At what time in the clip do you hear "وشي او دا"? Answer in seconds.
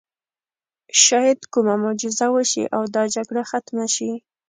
2.35-3.03